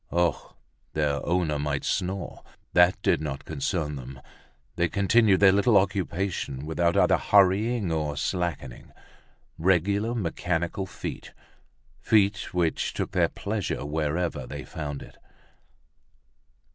[0.11, 0.55] Oh!
[0.93, 2.41] their owner might snore,
[2.73, 4.19] that did not concern them,
[4.75, 8.93] they continued their little occupation without either hurrying or slackening.
[9.59, 11.33] Regular mechanical feet,
[11.99, 15.17] feet which took their pleasure wherever they found it.